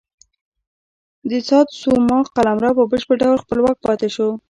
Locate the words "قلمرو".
2.35-2.71